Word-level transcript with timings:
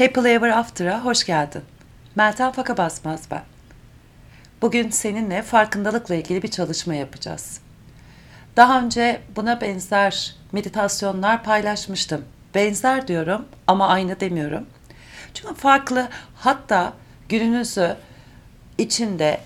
Happily 0.00 0.32
Ever 0.32 0.48
After'a 0.48 1.04
hoş 1.04 1.24
geldin. 1.24 1.62
Meltem 2.16 2.52
Faka 2.52 2.76
Basmaz 2.76 3.22
ben. 3.30 3.42
Bugün 4.62 4.90
seninle 4.90 5.42
farkındalıkla 5.42 6.14
ilgili 6.14 6.42
bir 6.42 6.48
çalışma 6.48 6.94
yapacağız. 6.94 7.60
Daha 8.56 8.80
önce 8.80 9.20
buna 9.36 9.60
benzer 9.60 10.34
meditasyonlar 10.52 11.44
paylaşmıştım. 11.44 12.24
Benzer 12.54 13.08
diyorum 13.08 13.44
ama 13.66 13.88
aynı 13.88 14.20
demiyorum. 14.20 14.66
Çünkü 15.34 15.54
farklı 15.54 16.08
hatta 16.34 16.92
gününüzü 17.28 17.96
içinde 18.78 19.40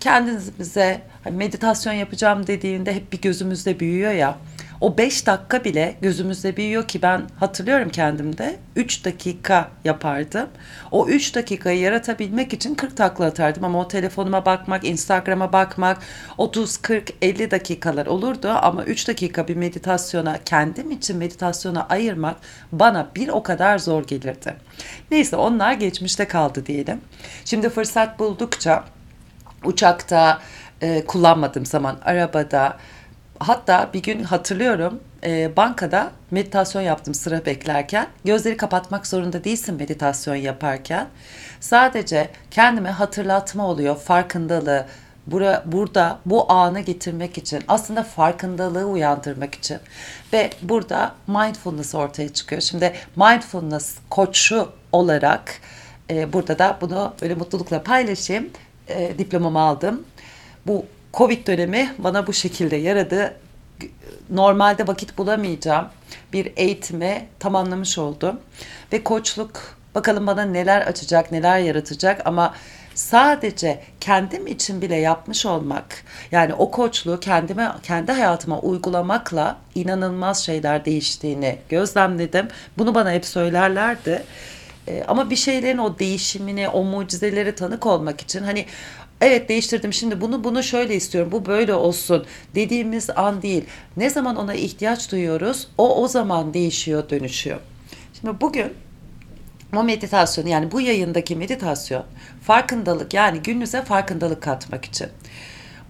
kendinize 0.00 1.02
meditasyon 1.30 1.92
yapacağım 1.92 2.46
dediğinde 2.46 2.94
hep 2.94 3.12
bir 3.12 3.20
gözümüzde 3.20 3.80
büyüyor 3.80 4.12
ya. 4.12 4.38
O 4.80 4.98
5 4.98 5.26
dakika 5.26 5.64
bile 5.64 5.94
gözümüzde 6.02 6.56
büyüyor 6.56 6.88
ki 6.88 7.02
ben 7.02 7.22
hatırlıyorum 7.40 7.88
kendimde 7.88 8.56
3 8.76 9.04
dakika 9.04 9.68
yapardım. 9.84 10.48
O 10.90 11.08
3 11.08 11.34
dakikayı 11.34 11.80
yaratabilmek 11.80 12.52
için 12.52 12.74
40 12.74 12.96
takla 12.96 13.24
atardım 13.24 13.64
ama 13.64 13.80
o 13.80 13.88
telefonuma 13.88 14.46
bakmak, 14.46 14.84
Instagram'a 14.84 15.52
bakmak 15.52 15.98
30, 16.38 16.76
40, 16.76 17.12
50 17.22 17.50
dakikalar 17.50 18.06
olurdu 18.06 18.48
ama 18.62 18.84
3 18.84 19.08
dakika 19.08 19.48
bir 19.48 19.56
meditasyona, 19.56 20.38
kendim 20.44 20.90
için 20.90 21.16
meditasyona 21.16 21.86
ayırmak 21.88 22.36
bana 22.72 23.08
bir 23.16 23.28
o 23.28 23.42
kadar 23.42 23.78
zor 23.78 24.06
gelirdi. 24.06 24.56
Neyse 25.10 25.36
onlar 25.36 25.72
geçmişte 25.72 26.28
kaldı 26.28 26.66
diyelim. 26.66 27.00
Şimdi 27.44 27.68
fırsat 27.68 28.18
buldukça 28.18 28.84
uçakta 29.64 30.38
e, 30.80 31.04
kullanmadığım 31.04 31.66
zaman 31.66 31.98
arabada 32.04 32.76
hatta 33.38 33.90
bir 33.94 34.02
gün 34.02 34.22
hatırlıyorum 34.22 35.00
e, 35.24 35.56
bankada 35.56 36.10
meditasyon 36.30 36.82
yaptım 36.82 37.14
sıra 37.14 37.46
beklerken. 37.46 38.06
Gözleri 38.24 38.56
kapatmak 38.56 39.06
zorunda 39.06 39.44
değilsin 39.44 39.74
meditasyon 39.74 40.34
yaparken. 40.34 41.06
Sadece 41.60 42.30
kendime 42.50 42.90
hatırlatma 42.90 43.66
oluyor 43.66 43.96
farkındalığı. 43.96 44.86
Bura, 45.26 45.62
burada 45.66 46.18
bu 46.26 46.52
anı 46.52 46.80
getirmek 46.80 47.38
için 47.38 47.64
aslında 47.68 48.02
farkındalığı 48.02 48.84
uyandırmak 48.84 49.54
için 49.54 49.78
ve 50.32 50.50
burada 50.62 51.14
mindfulness 51.26 51.94
ortaya 51.94 52.28
çıkıyor. 52.28 52.62
Şimdi 52.62 52.92
mindfulness 53.16 53.96
koçu 54.10 54.68
olarak 54.92 55.60
e, 56.10 56.32
burada 56.32 56.58
da 56.58 56.78
bunu 56.80 57.14
böyle 57.22 57.34
mutlulukla 57.34 57.82
paylaşayım. 57.82 58.50
E, 58.88 59.18
diplomamı 59.18 59.60
aldım. 59.60 60.04
Bu 60.66 60.86
Covid 61.14 61.46
dönemi 61.46 61.94
bana 61.98 62.26
bu 62.26 62.32
şekilde 62.32 62.76
yaradı. 62.76 63.34
Normalde 64.30 64.86
vakit 64.86 65.18
bulamayacağım 65.18 65.88
bir 66.32 66.52
eğitimi 66.56 67.26
tamamlamış 67.38 67.98
oldum. 67.98 68.40
Ve 68.92 69.04
koçluk 69.04 69.78
bakalım 69.94 70.26
bana 70.26 70.42
neler 70.42 70.80
açacak, 70.80 71.32
neler 71.32 71.58
yaratacak 71.58 72.26
ama 72.26 72.54
sadece 72.94 73.80
kendim 74.00 74.46
için 74.46 74.82
bile 74.82 74.96
yapmış 74.96 75.46
olmak 75.46 76.04
yani 76.32 76.54
o 76.54 76.70
koçluğu 76.70 77.20
kendime 77.20 77.68
kendi 77.82 78.12
hayatıma 78.12 78.60
uygulamakla 78.60 79.56
inanılmaz 79.74 80.44
şeyler 80.44 80.84
değiştiğini 80.84 81.58
gözlemledim. 81.68 82.48
Bunu 82.78 82.94
bana 82.94 83.12
hep 83.12 83.26
söylerlerdi. 83.26 84.22
Ee, 84.88 85.04
ama 85.08 85.30
bir 85.30 85.36
şeylerin 85.36 85.78
o 85.78 85.98
değişimini, 85.98 86.68
o 86.68 86.84
mucizeleri 86.84 87.54
tanık 87.54 87.86
olmak 87.86 88.20
için 88.20 88.42
hani 88.42 88.66
evet 89.20 89.48
değiştirdim 89.48 89.92
şimdi 89.92 90.20
bunu 90.20 90.44
bunu 90.44 90.62
şöyle 90.62 90.94
istiyorum 90.96 91.32
bu 91.32 91.46
böyle 91.46 91.74
olsun 91.74 92.26
dediğimiz 92.54 93.10
an 93.10 93.42
değil. 93.42 93.64
Ne 93.96 94.10
zaman 94.10 94.36
ona 94.36 94.54
ihtiyaç 94.54 95.12
duyuyoruz 95.12 95.68
o 95.78 96.02
o 96.02 96.08
zaman 96.08 96.54
değişiyor 96.54 97.10
dönüşüyor. 97.10 97.60
Şimdi 98.20 98.40
bugün 98.40 98.72
o 99.76 99.84
meditasyon 99.84 100.46
yani 100.46 100.72
bu 100.72 100.80
yayındaki 100.80 101.36
meditasyon 101.36 102.04
farkındalık 102.42 103.14
yani 103.14 103.40
gününüze 103.40 103.82
farkındalık 103.82 104.42
katmak 104.42 104.84
için. 104.84 105.08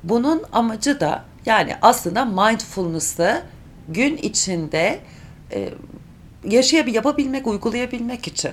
Bunun 0.05 0.43
amacı 0.53 1.01
da 1.01 1.25
yani 1.47 1.77
aslında 1.83 2.25
mindfulness'ı 2.25 3.43
gün 3.89 4.17
içinde 4.17 5.01
e, 5.53 5.69
yaşayabil, 6.45 6.95
yapabilmek, 6.95 7.47
uygulayabilmek 7.47 8.29
için. 8.29 8.51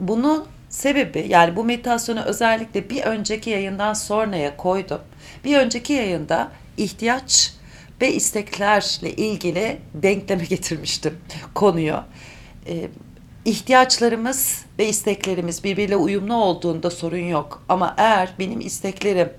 Bunun 0.00 0.46
sebebi 0.68 1.26
yani 1.28 1.56
bu 1.56 1.64
meditasyonu 1.64 2.22
özellikle 2.22 2.90
bir 2.90 3.02
önceki 3.02 3.50
yayından 3.50 3.94
sonraya 3.94 4.56
koydum. 4.56 5.00
Bir 5.44 5.58
önceki 5.58 5.92
yayında 5.92 6.52
ihtiyaç 6.76 7.52
ve 8.00 8.12
isteklerle 8.12 9.10
ilgili 9.10 9.78
denkleme 9.94 10.44
getirmiştim 10.48 11.18
konuyu. 11.54 12.00
Ee, 12.68 12.88
ihtiyaçlarımız 13.44 14.64
ve 14.78 14.88
isteklerimiz 14.88 15.64
birbiriyle 15.64 15.96
uyumlu 15.96 16.34
olduğunda 16.34 16.90
sorun 16.90 17.16
yok. 17.16 17.62
Ama 17.68 17.94
eğer 17.98 18.34
benim 18.38 18.60
isteklerim 18.60 19.32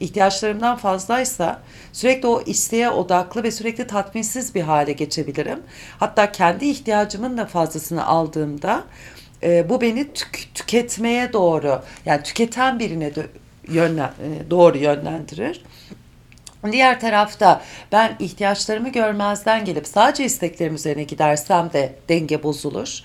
ihtiyaçlarımdan 0.00 0.76
fazlaysa 0.76 1.62
sürekli 1.92 2.28
o 2.28 2.42
isteğe 2.46 2.90
odaklı 2.90 3.42
ve 3.42 3.50
sürekli 3.50 3.86
tatminsiz 3.86 4.54
bir 4.54 4.62
hale 4.62 4.92
geçebilirim. 4.92 5.62
Hatta 5.98 6.32
kendi 6.32 6.66
ihtiyacımın 6.66 7.36
da 7.38 7.46
fazlasını 7.46 8.06
aldığımda 8.06 8.84
e, 9.44 9.68
bu 9.68 9.80
beni 9.80 10.12
tük, 10.12 10.50
tüketmeye 10.54 11.32
doğru 11.32 11.82
yani 12.06 12.22
tüketen 12.22 12.78
birine 12.78 13.14
de 13.14 13.26
yönlen, 13.68 14.08
e, 14.08 14.50
doğru 14.50 14.78
yönlendirir. 14.78 15.64
Diğer 16.72 17.00
tarafta 17.00 17.62
ben 17.92 18.16
ihtiyaçlarımı 18.18 18.88
görmezden 18.88 19.64
gelip 19.64 19.86
sadece 19.86 20.24
isteklerim 20.24 20.74
üzerine 20.74 21.02
gidersem 21.02 21.72
de 21.72 21.94
denge 22.08 22.42
bozulur. 22.42 23.00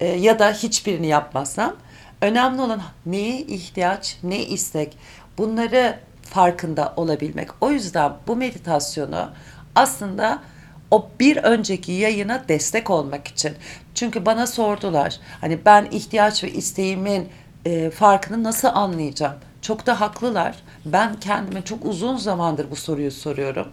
E, 0.00 0.06
ya 0.06 0.38
da 0.38 0.52
hiçbirini 0.52 1.06
yapmazsam 1.06 1.76
önemli 2.20 2.60
olan 2.60 2.82
neye 3.06 3.38
ihtiyaç, 3.38 4.16
ne 4.22 4.38
istek 4.38 4.96
bunları 5.38 5.98
farkında 6.22 6.92
olabilmek. 6.96 7.48
O 7.60 7.70
yüzden 7.70 8.12
bu 8.26 8.36
meditasyonu 8.36 9.30
aslında 9.74 10.42
o 10.90 11.08
bir 11.20 11.36
önceki 11.36 11.92
yayına 11.92 12.44
destek 12.48 12.90
olmak 12.90 13.28
için. 13.28 13.52
Çünkü 14.00 14.26
bana 14.26 14.46
sordular 14.46 15.20
hani 15.40 15.58
ben 15.66 15.88
ihtiyaç 15.90 16.44
ve 16.44 16.52
isteğimin 16.52 17.28
e, 17.64 17.90
farkını 17.90 18.44
nasıl 18.44 18.68
anlayacağım? 18.68 19.36
Çok 19.62 19.86
da 19.86 20.00
haklılar. 20.00 20.56
Ben 20.84 21.20
kendime 21.20 21.62
çok 21.62 21.84
uzun 21.84 22.16
zamandır 22.16 22.70
bu 22.70 22.76
soruyu 22.76 23.10
soruyorum. 23.10 23.68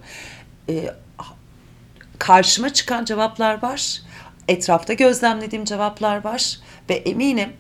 E, 0.69 0.89
karşıma 2.19 2.73
çıkan 2.73 3.05
cevaplar 3.05 3.63
var. 3.63 4.01
Etrafta 4.47 4.93
gözlemlediğim 4.93 5.65
cevaplar 5.65 6.23
var 6.23 6.59
ve 6.89 6.93
eminim 6.95 7.53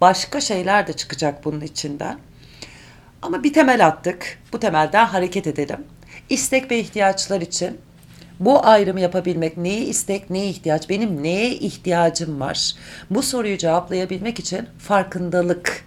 başka 0.00 0.40
şeyler 0.40 0.86
de 0.86 0.92
çıkacak 0.92 1.44
bunun 1.44 1.60
içinden. 1.60 2.18
Ama 3.22 3.44
bir 3.44 3.52
temel 3.52 3.86
attık. 3.86 4.38
Bu 4.52 4.60
temelden 4.60 5.06
hareket 5.06 5.46
edelim. 5.46 5.86
İstek 6.30 6.70
ve 6.70 6.78
ihtiyaçlar 6.78 7.40
için 7.40 7.80
bu 8.40 8.66
ayrımı 8.66 9.00
yapabilmek, 9.00 9.56
neyi 9.56 9.84
istek, 9.84 10.30
neye 10.30 10.46
ihtiyaç, 10.46 10.88
benim 10.88 11.22
neye 11.22 11.50
ihtiyacım 11.50 12.40
var? 12.40 12.74
Bu 13.10 13.22
soruyu 13.22 13.58
cevaplayabilmek 13.58 14.38
için 14.38 14.66
farkındalık 14.78 15.84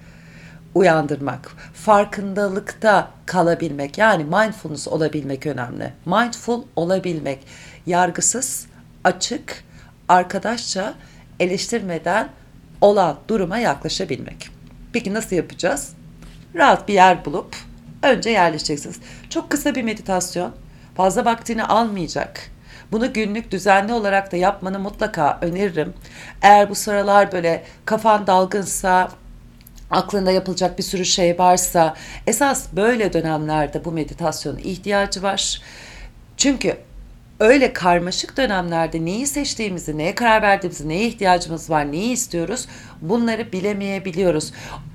uyandırmak, 0.75 1.51
farkındalıkta 1.73 3.11
kalabilmek 3.25 3.97
yani 3.97 4.23
mindfulness 4.23 4.87
olabilmek 4.87 5.45
önemli. 5.45 5.93
Mindful 6.05 6.63
olabilmek, 6.75 7.39
yargısız, 7.85 8.65
açık, 9.03 9.63
arkadaşça 10.09 10.93
eleştirmeden 11.39 12.29
olan 12.81 13.19
duruma 13.27 13.57
yaklaşabilmek. 13.57 14.49
Peki 14.93 15.13
nasıl 15.13 15.35
yapacağız? 15.35 15.93
Rahat 16.55 16.87
bir 16.87 16.93
yer 16.93 17.25
bulup 17.25 17.55
önce 18.03 18.29
yerleşeceksiniz. 18.29 18.99
Çok 19.29 19.49
kısa 19.49 19.75
bir 19.75 19.83
meditasyon 19.83 20.51
fazla 20.95 21.25
vaktini 21.25 21.63
almayacak. 21.63 22.49
Bunu 22.91 23.13
günlük 23.13 23.51
düzenli 23.51 23.93
olarak 23.93 24.31
da 24.31 24.37
yapmanı 24.37 24.79
mutlaka 24.79 25.39
öneririm. 25.41 25.93
Eğer 26.41 26.69
bu 26.69 26.75
sıralar 26.75 27.31
böyle 27.31 27.63
kafan 27.85 28.27
dalgınsa, 28.27 29.09
aklında 29.91 30.31
yapılacak 30.31 30.77
bir 30.77 30.83
sürü 30.83 31.05
şey 31.05 31.39
varsa 31.39 31.93
esas 32.27 32.73
böyle 32.73 33.13
dönemlerde 33.13 33.85
bu 33.85 33.91
meditasyonun 33.91 34.57
ihtiyacı 34.57 35.23
var. 35.23 35.61
Çünkü 36.37 36.77
öyle 37.43 37.73
karmaşık 37.73 38.37
dönemlerde 38.37 39.05
neyi 39.05 39.27
seçtiğimizi, 39.27 39.97
neye 39.97 40.15
karar 40.15 40.41
verdiğimizi, 40.41 40.89
neye 40.89 41.07
ihtiyacımız 41.07 41.69
var, 41.69 41.91
neyi 41.91 42.11
istiyoruz 42.11 42.67
bunları 43.01 43.51
bilemeyebiliyoruz. 43.51 44.53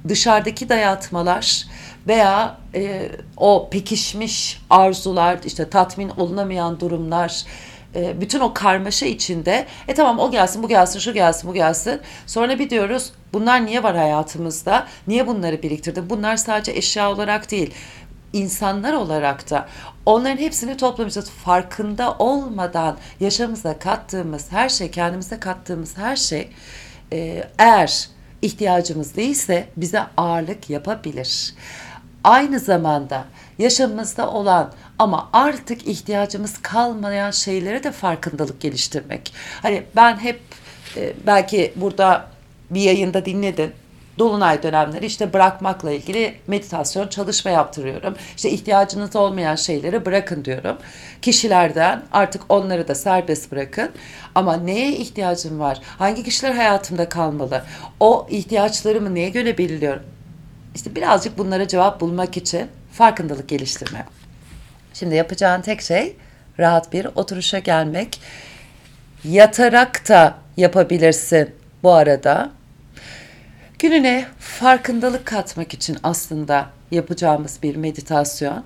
Dışarıdaki 0.09 0.69
dayatmalar 0.69 1.67
veya 2.07 2.57
e, 2.75 3.09
o 3.37 3.69
pekişmiş 3.71 4.63
arzular, 4.71 5.39
işte 5.45 5.71
tatmin 5.71 6.09
olunamayan 6.09 6.81
durumlar, 6.81 7.45
e, 7.95 8.21
bütün 8.21 8.41
o 8.41 8.55
karmaşa 8.55 9.07
içinde 9.07 9.67
e 9.89 9.95
tamam 9.95 10.19
o 10.19 10.31
gelsin, 10.31 10.63
bu 10.63 10.69
gelsin, 10.69 10.99
şu 10.99 11.13
gelsin, 11.13 11.51
bu 11.51 11.55
gelsin. 11.55 12.01
Sonra 12.27 12.59
bir 12.59 12.71
diyoruz 12.71 13.13
bunlar 13.33 13.67
niye 13.67 13.83
var 13.83 13.97
hayatımızda? 13.97 14.87
Niye 15.07 15.27
bunları 15.27 15.63
biriktirdim? 15.63 16.11
Bunlar 16.11 16.37
sadece 16.37 16.73
eşya 16.73 17.13
olarak 17.13 17.51
değil 17.51 17.75
insanlar 18.33 18.93
olarak 18.93 19.51
da 19.51 19.69
onların 20.07 20.37
hepsini 20.37 20.77
toplamışız. 20.77 21.31
Farkında 21.31 22.17
olmadan 22.19 22.97
yaşamımıza 23.21 23.79
kattığımız 23.79 24.53
her 24.53 24.69
şey, 24.69 24.91
kendimize 24.91 25.41
kattığımız 25.41 25.97
her 25.97 26.17
şey 26.17 26.49
e, 27.13 27.45
eğer 27.59 28.09
ihtiyacımız 28.43 29.17
değilse 29.17 29.69
bize 29.77 30.03
ağırlık 30.17 30.71
yapabilir. 30.71 31.55
Aynı 32.25 32.59
zamanda 32.59 33.25
yaşamımızda 33.59 34.31
olan 34.31 34.73
ama 34.99 35.29
artık 35.33 35.89
ihtiyacımız 35.89 36.59
kalmayan 36.63 37.31
şeylere 37.31 37.85
de 37.85 37.93
farkındalık 37.93 38.61
geliştirmek. 38.61 39.33
Hani 39.63 39.83
ben 39.97 40.17
hep 40.17 40.41
e, 40.97 41.13
belki 41.27 41.73
burada 41.77 42.29
bir 42.71 42.81
yayında 42.81 43.25
dinledin. 43.25 43.73
Dolunay 44.19 44.63
dönemleri 44.63 45.07
işte 45.07 45.33
bırakmakla 45.33 45.91
ilgili 45.91 46.35
meditasyon 46.47 47.09
çalışma 47.09 47.51
yaptırıyorum. 47.51 48.15
İşte 48.37 48.51
ihtiyacınız 48.51 49.17
olmayan 49.17 49.55
şeyleri 49.55 50.05
bırakın 50.05 50.45
diyorum. 50.45 50.77
Kişilerden 51.23 52.03
artık 52.13 52.43
onları 52.49 52.89
da 52.89 52.95
serbest 52.95 53.53
bırakın. 53.53 53.91
Ama 54.35 54.57
neye 54.57 54.93
ihtiyacım 54.93 55.61
var? 55.61 55.81
Hangi 55.99 56.23
kişiler 56.23 56.53
hayatımda 56.53 57.09
kalmalı? 57.09 57.63
O 58.01 58.27
ihtiyaçlarımı 58.31 59.15
neye 59.15 59.29
göre 59.29 59.59
belirliyorum? 59.59 60.03
İşte 60.75 60.97
birazcık 60.97 61.39
bunlara 61.39 61.69
cevap 61.69 62.01
bulmak 62.01 62.37
için 62.37 62.67
farkındalık 62.93 63.49
geliştirme. 63.49 64.07
Şimdi 64.95 65.15
yapacağın 65.15 65.63
tek 65.63 65.83
şey 65.83 66.17
rahat 66.59 66.93
bir 66.93 67.05
oturuşa 67.05 67.59
gelmek. 67.59 68.21
Yatarak 69.25 70.09
da 70.09 70.35
yapabilirsin 70.57 71.51
bu 71.83 71.93
arada. 71.93 72.58
Gününe 73.79 74.27
farkındalık 74.39 75.27
katmak 75.27 75.75
için 75.75 75.99
aslında 76.03 76.71
yapacağımız 76.91 77.59
bir 77.63 77.77
meditasyon. 77.77 78.65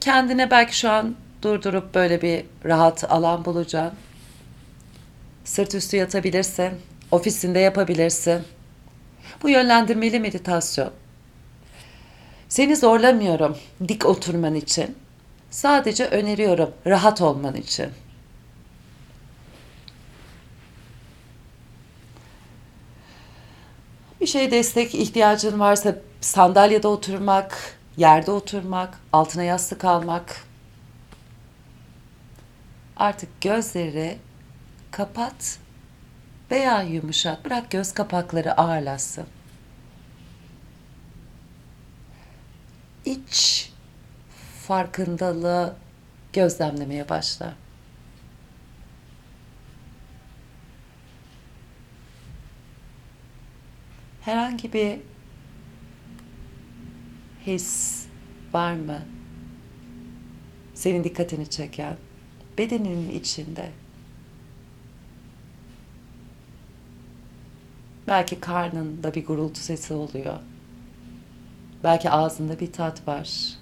Kendine 0.00 0.50
belki 0.50 0.78
şu 0.78 0.90
an 0.90 1.16
durdurup 1.42 1.94
böyle 1.94 2.22
bir 2.22 2.44
rahat 2.64 3.12
alan 3.12 3.44
bulacaksın. 3.44 3.98
Sırt 5.44 5.74
üstü 5.74 5.96
yatabilirsin, 5.96 6.70
ofisinde 7.10 7.58
yapabilirsin. 7.58 8.42
Bu 9.42 9.48
yönlendirmeli 9.48 10.20
meditasyon. 10.20 10.90
Seni 12.48 12.76
zorlamıyorum 12.76 13.56
dik 13.88 14.06
oturman 14.06 14.54
için. 14.54 14.96
Sadece 15.50 16.06
öneriyorum 16.06 16.70
rahat 16.86 17.20
olman 17.20 17.56
için. 17.56 17.88
Bir 24.20 24.26
şey 24.26 24.50
destek 24.50 24.94
ihtiyacın 24.94 25.60
varsa 25.60 25.96
sandalyede 26.20 26.88
oturmak, 26.88 27.78
yerde 27.96 28.30
oturmak, 28.30 28.98
altına 29.12 29.42
yastık 29.42 29.84
almak. 29.84 30.44
Artık 32.96 33.40
gözleri 33.40 34.18
kapat 34.90 35.58
veya 36.50 36.82
yumuşat. 36.82 37.44
Bırak 37.44 37.70
göz 37.70 37.94
kapakları 37.94 38.60
ağırlasın. 38.60 39.26
İç 43.04 43.70
farkındalığı 44.66 45.74
gözlemlemeye 46.32 47.08
başla. 47.08 47.54
Herhangi 54.28 54.72
bir 54.72 55.00
his 57.46 58.06
var 58.52 58.72
mı? 58.72 58.98
Senin 60.74 61.04
dikkatini 61.04 61.50
çeken 61.50 61.96
bedeninin 62.58 63.10
içinde. 63.10 63.70
Belki 68.08 68.40
karnında 68.40 69.14
bir 69.14 69.26
gurultu 69.26 69.60
sesi 69.60 69.94
oluyor. 69.94 70.38
Belki 71.84 72.10
ağzında 72.10 72.60
bir 72.60 72.72
tat 72.72 73.08
var. 73.08 73.58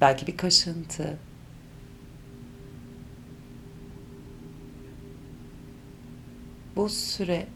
Belki 0.00 0.26
bir 0.26 0.36
kaşıntı. 0.36 1.18
Bu 6.82 6.88
süre 6.88 7.46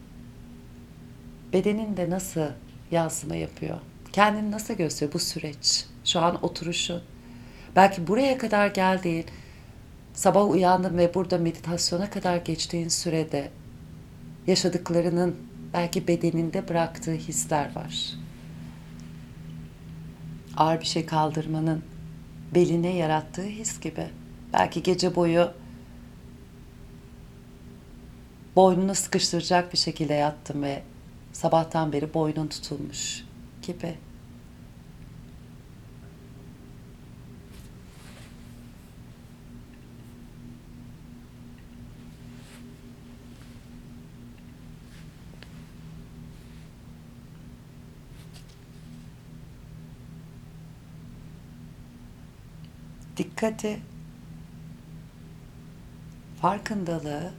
bedeninde 1.53 2.11
nasıl 2.11 2.47
yansıma 2.91 3.37
yapıyor? 3.37 3.79
Kendini 4.13 4.51
nasıl 4.51 4.75
gösteriyor 4.75 5.13
bu 5.13 5.19
süreç? 5.19 5.87
Şu 6.05 6.21
an 6.21 6.45
oturuşun. 6.45 7.03
Belki 7.77 8.07
buraya 8.07 8.39
kadar 8.39 8.67
geldiğin, 8.67 9.25
sabah 10.15 10.51
uyandın 10.51 10.99
ve 10.99 11.15
burada 11.15 11.39
meditasyona 11.39 12.11
kadar 12.11 12.37
geçtiğin 12.37 12.89
sürede 12.89 13.51
yaşadıklarının 14.47 15.37
belki 15.73 16.09
bedeninde 16.09 16.69
bıraktığı 16.69 17.15
hisler 17.15 17.77
var. 17.77 18.13
Ağır 20.57 20.81
bir 20.81 20.87
şey 20.87 21.07
kaldırmanın 21.07 21.83
beline 22.55 22.97
yarattığı 22.97 23.47
his 23.47 23.81
gibi. 23.81 24.07
Belki 24.53 24.83
gece 24.83 25.17
boyu 25.17 25.51
boynunu 28.57 28.95
sıkıştıracak 28.95 29.73
bir 29.73 29.79
şekilde 29.79 30.15
yattım 30.15 30.63
ve 30.63 30.83
sabahtan 31.33 31.93
beri 31.93 32.15
boynun 32.15 32.47
tutulmuş 32.47 33.25
gibi. 33.63 33.95
Dikkati, 53.17 53.81
farkındalığı 56.41 57.33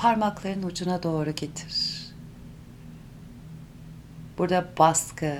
parmakların 0.00 0.62
ucuna 0.62 1.02
doğru 1.02 1.30
getir. 1.30 2.06
Burada 4.38 4.68
baskı, 4.78 5.38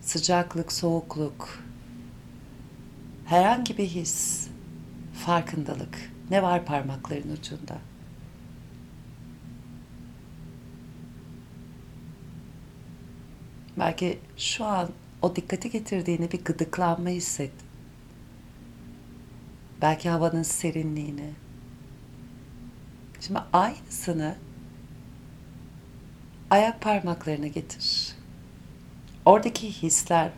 sıcaklık, 0.00 0.72
soğukluk, 0.72 1.62
herhangi 3.26 3.78
bir 3.78 3.86
his, 3.86 4.48
farkındalık 5.26 6.12
ne 6.30 6.42
var 6.42 6.64
parmakların 6.64 7.32
ucunda? 7.32 7.78
Belki 13.78 14.18
şu 14.36 14.64
an 14.64 14.88
o 15.22 15.36
dikkati 15.36 15.70
getirdiğini 15.70 16.32
bir 16.32 16.44
gıdıklanma 16.44 17.08
hisset. 17.08 17.52
Belki 19.82 20.08
havanın 20.08 20.42
serinliğini. 20.42 21.30
Şimdi 23.20 23.40
aynısını 23.52 24.36
ayak 26.50 26.80
parmaklarına 26.80 27.46
getir. 27.46 28.12
Oradaki 29.24 29.72
hisler, 29.82 30.30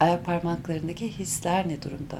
ayak 0.00 0.24
parmaklarındaki 0.24 1.18
hisler 1.18 1.68
ne 1.68 1.82
durumda? 1.82 2.18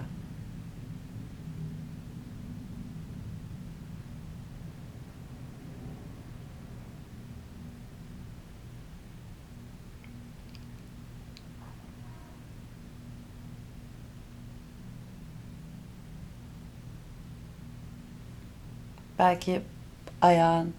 Belki 19.19 19.63
ayağın, 20.21 20.75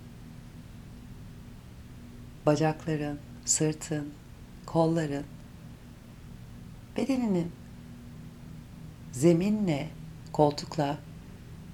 bacakların, 2.46 3.20
sırtın, 3.46 4.14
kolların, 4.66 5.26
bedeninin 6.98 7.52
zeminle, 9.12 9.90
koltukla, 10.34 10.98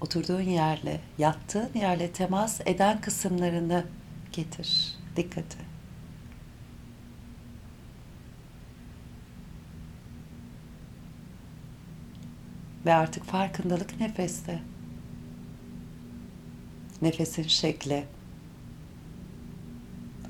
oturduğun 0.01 0.41
yerle, 0.41 1.01
yattığın 1.17 1.69
yerle 1.75 2.11
temas 2.11 2.61
eden 2.65 3.01
kısımlarını 3.01 3.85
getir. 4.31 4.95
Dikkati. 5.15 5.57
Ve 12.85 12.93
artık 12.93 13.23
farkındalık 13.23 13.99
nefeste 13.99 14.59
nefesin 17.01 17.43
şekli, 17.43 18.05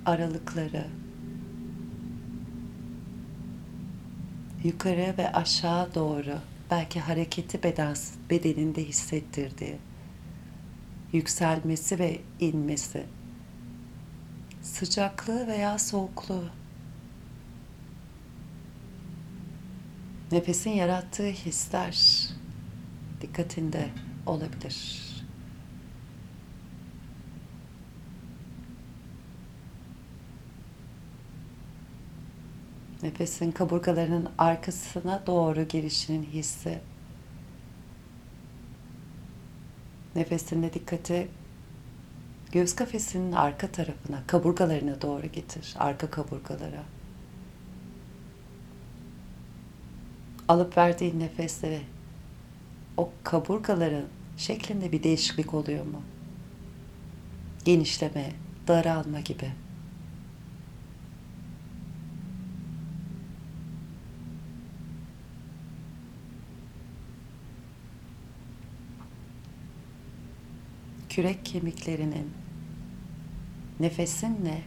aralıkları, 0.05 0.87
yukarı 4.63 5.15
ve 5.17 5.31
aşağı 5.31 5.95
doğru 5.95 6.39
belki 6.71 6.99
hareketi 6.99 7.63
beden, 7.63 7.95
bedeninde 8.29 8.83
hissettirdiği, 8.83 9.77
yükselmesi 11.13 11.99
ve 11.99 12.21
inmesi, 12.39 13.05
sıcaklığı 14.61 15.47
veya 15.47 15.79
soğukluğu, 15.79 16.45
nefesin 20.31 20.71
yarattığı 20.71 21.27
hisler 21.27 22.29
dikkatinde 23.21 23.89
olabilir. 24.25 25.14
Nefesin 33.05 33.51
kaburgalarının 33.51 34.29
arkasına 34.37 35.23
doğru 35.27 35.63
girişinin 35.63 36.23
hissi. 36.23 36.79
Nefesinde 40.15 40.73
dikkati 40.73 41.27
göğüs 42.51 42.75
kafesinin 42.75 43.31
arka 43.31 43.67
tarafına, 43.67 44.23
kaburgalarına 44.27 45.01
doğru 45.01 45.27
getir, 45.27 45.75
arka 45.79 46.09
kaburgalara. 46.09 46.83
Alıp 50.47 50.77
verdiğin 50.77 51.19
nefeste 51.19 51.81
o 52.97 53.09
kaburgaların 53.23 54.05
şeklinde 54.37 54.91
bir 54.91 55.03
değişiklik 55.03 55.53
oluyor 55.53 55.85
mu? 55.85 56.01
Genişleme, 57.65 58.31
daralma 58.67 59.19
gibi. 59.19 59.64
Kürek 71.15 71.45
kemiklerinin 71.45 72.33
nefesinle 73.79 74.61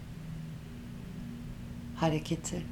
hareketi. 1.96 2.62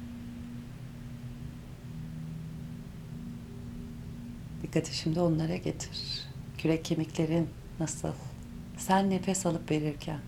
Dikkati 4.61 4.97
şimdi 4.97 5.19
onlara 5.19 5.55
getir. 5.55 6.23
Kürek 6.57 6.85
kemiklerin 6.85 7.49
nasıl? 7.79 8.13
Sen 8.77 9.09
nefes 9.09 9.45
alıp 9.45 9.71
verirken. 9.71 10.19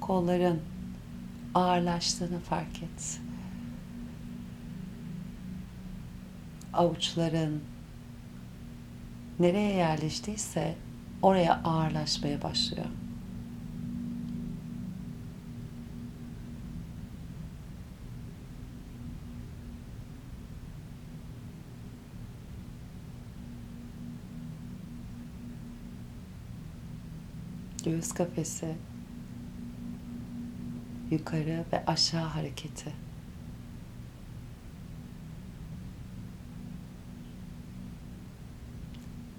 Kolların 0.00 0.71
ağırlaştığını 1.54 2.40
fark 2.40 2.82
et. 2.82 3.20
Avuçların 6.72 7.62
nereye 9.38 9.74
yerleştiyse 9.74 10.76
oraya 11.22 11.54
ağırlaşmaya 11.64 12.42
başlıyor. 12.42 12.86
Göğüs 27.84 28.12
kafesi 28.12 28.74
yukarı 31.12 31.64
ve 31.72 31.84
aşağı 31.86 32.26
hareketi. 32.26 32.92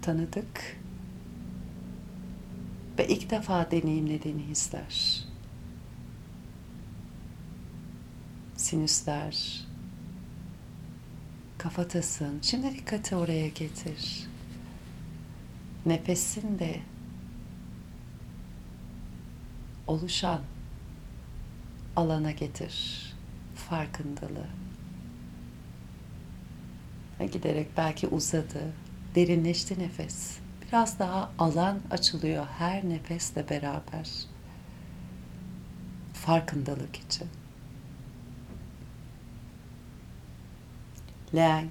Tanıdık 0.02 0.78
ve 3.00 3.08
ilk 3.08 3.30
defa 3.30 3.72
deneyimlediğini 3.72 4.44
hisler. 4.44 5.26
Sinüsler, 8.58 9.68
kafatasın. 11.58 12.40
Şimdi 12.42 12.72
dikkati 12.72 13.16
oraya 13.16 13.48
getir. 13.48 14.28
Nefesin 15.86 16.60
de 16.60 16.80
oluşan 19.88 20.42
alana 21.96 22.32
getir 22.32 23.04
farkındalığı. 23.70 24.48
Giderek 27.32 27.68
belki 27.78 28.08
uzadı, 28.08 28.74
derinleşti 29.16 29.80
nefes. 29.80 30.38
Biraz 30.68 31.00
daha 31.00 31.32
alan 31.40 31.80
açılıyor 31.92 32.46
her 32.46 32.90
nefesle 32.90 33.50
beraber. 33.50 34.10
Farkındalık 36.14 36.96
için. 36.96 37.28
Leğen 41.36 41.70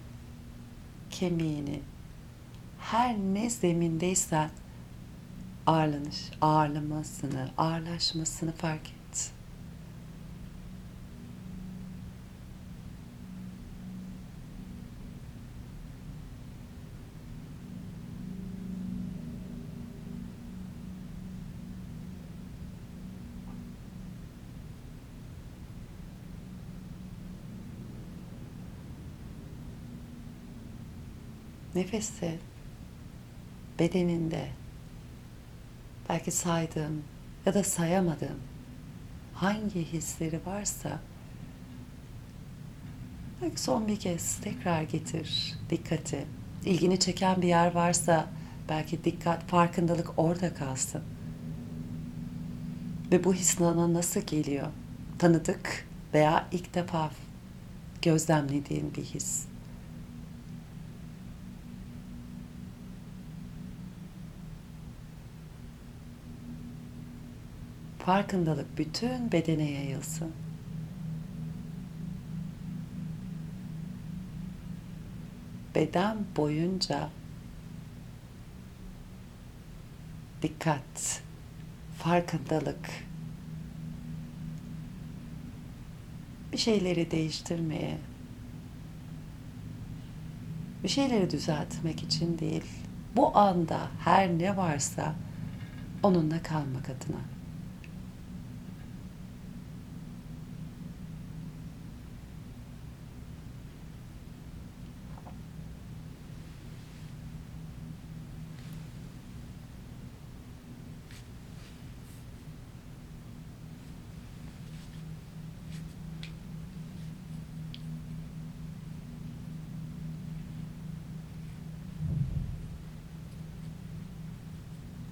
kemiğini 1.11 1.81
her 2.81 3.19
ne 3.19 3.51
zemindeysen 3.51 4.51
ağırlanış, 5.67 6.31
ağırlamasını, 6.41 7.51
ağırlaşmasını 7.59 8.53
fark 8.53 8.89
et. 8.89 9.02
Nefesi 31.75 32.39
bedeninde 33.79 34.49
belki 36.09 36.31
saydığım 36.31 37.03
ya 37.47 37.55
da 37.55 37.65
sayamadığım 37.65 38.41
hangi 39.35 39.85
hisleri 39.85 40.41
varsa 40.47 41.01
belki 43.43 43.61
son 43.61 43.89
bir 43.89 43.97
kez 43.97 44.37
tekrar 44.41 44.83
getir 44.83 45.55
dikkati. 45.71 46.27
İlgini 46.65 47.01
çeken 47.01 47.43
bir 47.43 47.49
yer 47.49 47.75
varsa 47.75 48.27
belki 48.69 49.05
dikkat, 49.05 49.49
farkındalık 49.49 50.11
orada 50.17 50.55
kalsın. 50.55 51.03
Ve 53.13 53.25
bu 53.25 53.35
his 53.35 53.59
sana 53.59 53.93
nasıl 53.93 54.21
geliyor? 54.21 54.67
Tanıdık 55.19 55.89
veya 56.15 56.49
ilk 56.53 56.75
defa 56.75 57.11
gözlemlediğin 58.03 58.95
bir 58.95 59.03
his. 59.03 59.52
Farkındalık 68.07 68.79
bütün 68.79 69.33
bedene 69.33 69.71
yayılsın. 69.71 70.33
Beden 75.75 76.17
boyunca 76.37 77.11
dikkat, 80.43 81.23
farkındalık 81.99 82.91
bir 86.53 86.59
şeyleri 86.59 87.11
değiştirmeye, 87.11 87.99
bir 90.83 90.89
şeyleri 90.89 91.31
düzeltmek 91.31 92.03
için 92.03 92.39
değil, 92.39 92.65
bu 93.17 93.39
anda 93.39 93.81
her 94.05 94.29
ne 94.29 94.57
varsa 94.57 95.15
onunla 96.03 96.43
kalmak 96.43 96.89
adına. 96.89 97.42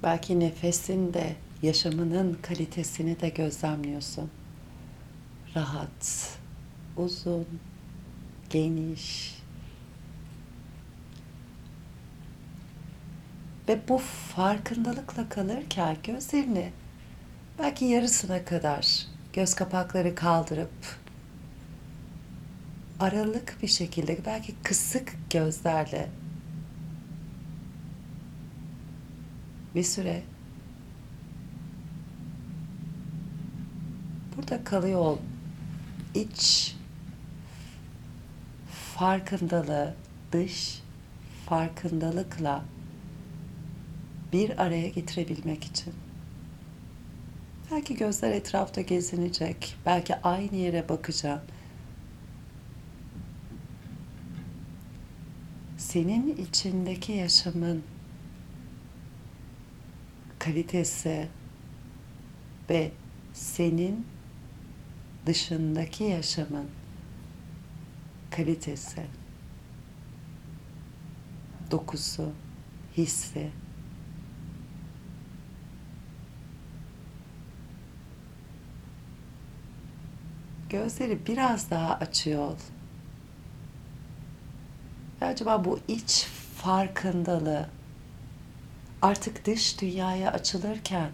Belki 0.02 0.40
nefesin 0.40 1.14
de 1.14 1.36
yaşamının 1.62 2.38
kalitesini 2.42 3.20
de 3.20 3.28
gözlemliyorsun. 3.28 4.30
Rahat, 5.54 6.38
uzun, 6.96 7.46
geniş. 8.50 9.34
Ve 13.68 13.80
bu 13.88 13.98
farkındalıkla 14.36 15.28
kalırken 15.28 15.96
gözlerini 16.04 16.72
belki 17.58 17.84
yarısına 17.84 18.44
kadar 18.44 19.06
göz 19.32 19.54
kapakları 19.54 20.14
kaldırıp 20.14 20.70
aralık 23.00 23.56
bir 23.62 23.68
şekilde 23.68 24.18
belki 24.26 24.54
kısık 24.62 25.12
gözlerle 25.30 26.08
bir 29.74 29.82
süre 29.82 30.22
burada 34.36 34.64
kalıyor 34.64 35.00
ol. 35.00 35.18
İç 36.14 36.74
farkındalığı 38.96 39.94
dış 40.32 40.82
farkındalıkla 41.46 42.64
bir 44.32 44.62
araya 44.62 44.88
getirebilmek 44.88 45.64
için. 45.64 45.94
Belki 47.70 47.96
gözler 47.96 48.30
etrafta 48.30 48.80
gezinecek, 48.80 49.76
belki 49.86 50.16
aynı 50.16 50.56
yere 50.56 50.88
bakacağım. 50.88 51.40
Senin 55.78 56.36
içindeki 56.36 57.12
yaşamın 57.12 57.82
kalitesi 60.50 61.28
ve 62.70 62.90
senin 63.32 64.06
dışındaki 65.26 66.04
yaşamın 66.04 66.66
kalitesi, 68.30 69.02
dokusu, 71.70 72.32
hissi, 72.96 73.50
gözleri 80.70 81.26
biraz 81.26 81.70
daha 81.70 81.94
açıyor 81.94 82.42
ol. 82.42 82.56
Acaba 85.20 85.64
bu 85.64 85.80
iç 85.88 86.26
farkındalığı 86.56 87.79
artık 89.02 89.46
dış 89.46 89.80
dünyaya 89.80 90.32
açılırken 90.32 91.10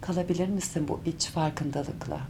kalabilir 0.00 0.48
misin 0.48 0.88
bu 0.88 1.00
iç 1.06 1.26
farkındalıkla? 1.26 2.20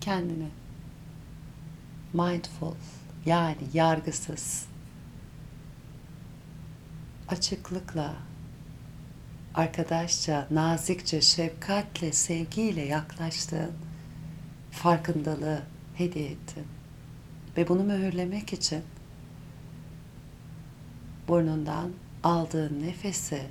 Kendini 0.00 0.48
mindful 2.12 2.74
yani 3.26 3.56
yargısız 3.74 4.66
açıklıkla 7.28 8.14
arkadaşça, 9.54 10.46
nazikçe, 10.50 11.20
şefkatle, 11.20 12.12
sevgiyle 12.12 12.82
yaklaştığın 12.82 13.72
farkındalığı 14.70 15.62
hediye 15.94 16.26
ettin. 16.30 16.66
Ve 17.56 17.68
bunu 17.68 17.84
mühürlemek 17.84 18.52
için 18.52 18.82
burnundan 21.28 21.92
aldığın 22.22 22.82
nefesi 22.82 23.42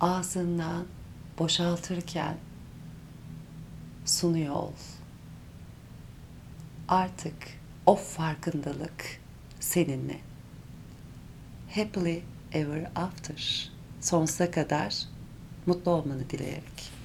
ağzından 0.00 0.86
boşaltırken 1.38 2.36
sunuyor 4.04 4.54
ol. 4.54 4.72
Artık 6.88 7.34
o 7.86 7.96
farkındalık 7.96 9.20
seninle. 9.60 10.20
Happily 11.76 12.22
ever 12.52 12.86
after. 12.94 13.36
Sonsuza 14.00 14.50
kadar 14.50 14.94
mutlu 15.66 15.90
olmanı 15.90 16.30
dileyerek. 16.30 16.95